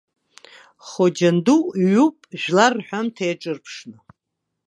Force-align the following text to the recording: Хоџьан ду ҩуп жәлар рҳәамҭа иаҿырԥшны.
Хоџьан 0.87 1.37
ду 1.45 1.61
ҩуп 1.91 2.17
жәлар 2.39 2.73
рҳәамҭа 2.79 3.23
иаҿырԥшны. 3.25 3.97